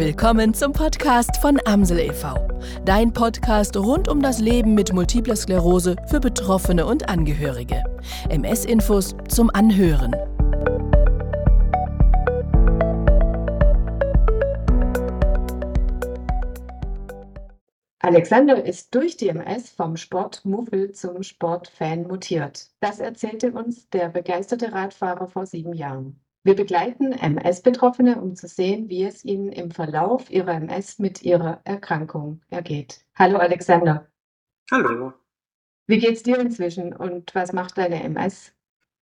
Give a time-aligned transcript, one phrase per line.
[0.00, 2.34] Willkommen zum Podcast von Amsel e.V.
[2.86, 7.84] Dein Podcast rund um das Leben mit multipler Sklerose für Betroffene und Angehörige.
[8.30, 10.16] MS-Infos zum Anhören.
[17.98, 22.70] Alexander ist durch die MS vom Sportmuffel zum Sportfan mutiert.
[22.80, 26.18] Das erzählte uns der begeisterte Radfahrer vor sieben Jahren.
[26.42, 31.60] Wir begleiten MS-Betroffene, um zu sehen, wie es ihnen im Verlauf ihrer MS mit ihrer
[31.64, 33.04] Erkrankung ergeht.
[33.14, 34.10] Hallo Alexander.
[34.70, 35.12] Hallo.
[35.86, 38.54] Wie geht's dir inzwischen und was macht deine MS?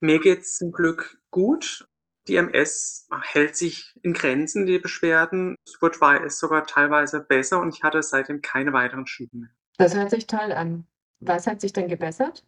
[0.00, 1.86] Mir geht's zum Glück gut.
[2.26, 5.54] Die MS hält sich in Grenzen, die Beschwerden.
[5.64, 5.98] Es wird
[6.32, 9.50] sogar teilweise besser und ich hatte seitdem keine weiteren Schübe mehr.
[9.78, 10.84] Das hört sich toll an.
[11.20, 12.44] Was hat sich denn gebessert?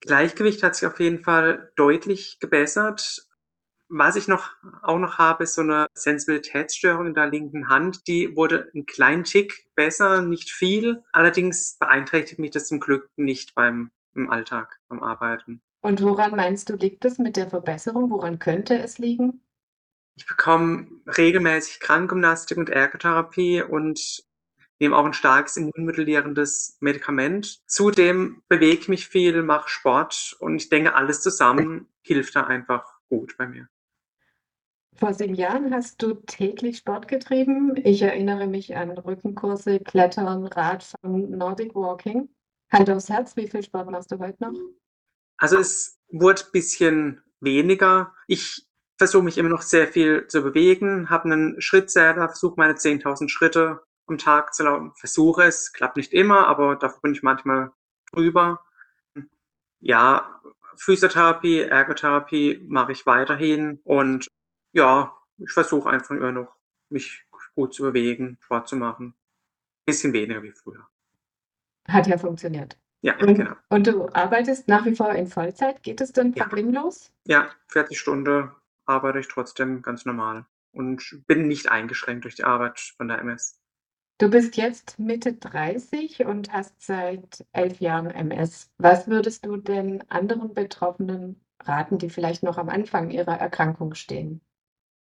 [0.00, 3.29] Gleichgewicht hat sich auf jeden Fall deutlich gebessert.
[3.92, 4.50] Was ich noch
[4.82, 8.06] auch noch habe, ist so eine Sensibilitätsstörung in der linken Hand.
[8.06, 11.02] Die wurde ein kleinen Tick besser, nicht viel.
[11.10, 15.60] Allerdings beeinträchtigt mich das zum Glück nicht beim im Alltag, beim Arbeiten.
[15.82, 18.10] Und woran meinst du, liegt es mit der Verbesserung?
[18.10, 19.42] Woran könnte es liegen?
[20.16, 24.22] Ich bekomme regelmäßig Krankengymnastik und Ergotherapie und
[24.78, 27.60] nehme auch ein starkes immunmodulierendes Medikament.
[27.66, 32.84] Zudem bewege ich mich viel, mache Sport und ich denke, alles zusammen hilft da einfach
[33.08, 33.68] gut bei mir.
[35.00, 37.74] Vor sieben Jahren hast du täglich Sport getrieben.
[37.84, 42.28] Ich erinnere mich an Rückenkurse, Klettern, Radfahren, Nordic Walking.
[42.70, 44.52] Hand aufs Herz, wie viel Sport machst du heute noch?
[45.38, 48.12] Also es wurde ein bisschen weniger.
[48.26, 48.66] Ich
[48.98, 53.80] versuche mich immer noch sehr viel zu bewegen, habe einen Schrittzähler, versuche meine 10.000 Schritte
[54.06, 57.72] am Tag zu laufen, versuche es, klappt nicht immer, aber dafür bin ich manchmal
[58.12, 58.60] drüber.
[59.78, 60.42] Ja,
[60.76, 64.28] Physiotherapie, Ergotherapie mache ich weiterhin und
[64.72, 66.54] ja, ich versuche einfach immer noch,
[66.88, 69.14] mich gut zu bewegen, Sport zu machen.
[69.86, 70.86] Bisschen weniger wie früher.
[71.88, 72.78] Hat ja funktioniert.
[73.02, 73.54] Ja, und, genau.
[73.70, 75.82] Und du arbeitest nach wie vor in Vollzeit.
[75.82, 77.10] Geht es denn problemlos?
[77.26, 78.50] Ja, 40 Stunden
[78.84, 83.58] arbeite ich trotzdem ganz normal und bin nicht eingeschränkt durch die Arbeit von der MS.
[84.18, 88.70] Du bist jetzt Mitte 30 und hast seit elf Jahren MS.
[88.76, 94.42] Was würdest du denn anderen Betroffenen raten, die vielleicht noch am Anfang ihrer Erkrankung stehen?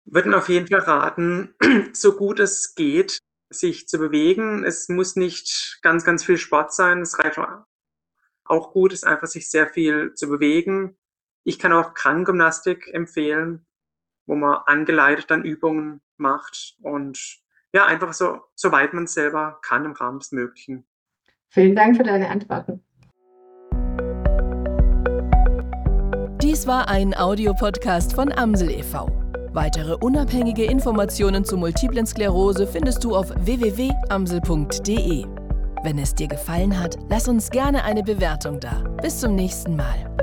[0.04, 1.54] Würden auf jeden Fall raten,
[1.92, 3.18] so gut es geht,
[3.50, 4.64] sich zu bewegen.
[4.64, 7.02] Es muss nicht ganz, ganz viel Sport sein.
[7.02, 7.38] Es reicht
[8.44, 10.96] auch gut, ist einfach sich sehr viel zu bewegen.
[11.44, 13.66] Ich kann auch Krankengymnastik empfehlen,
[14.26, 17.42] wo man angeleitet dann Übungen macht und
[17.74, 20.86] ja, einfach so, soweit man es selber kann im Rahmen des Möglichen.
[21.48, 22.84] Vielen Dank für deine Antworten.
[26.42, 29.06] Dies war ein Audiopodcast von Amsel e.V.
[29.52, 35.26] Weitere unabhängige Informationen zu Multiplen Sklerose findest du auf www.amsel.de.
[35.82, 38.82] Wenn es dir gefallen hat, lass uns gerne eine Bewertung da.
[39.02, 40.22] Bis zum nächsten Mal.